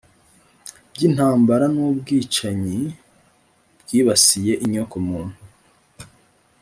[0.93, 2.79] by'intambara n'ubwicanyi
[3.81, 5.37] bwibasiye inyoko muntu